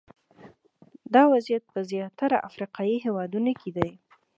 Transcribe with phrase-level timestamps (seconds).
[1.13, 3.89] دا وضعیت په زیاتره افریقایي هېوادونو کې دی.